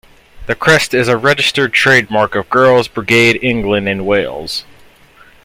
The 0.47 0.55
crest 0.55 0.95
is 0.95 1.07
a 1.07 1.15
registered 1.15 1.73
trade 1.73 2.09
mark 2.09 2.33
of 2.33 2.49
Girls' 2.49 2.87
Brigade 2.87 3.37
England 3.43 3.87
and 3.87 4.03
Wales. 4.03 4.65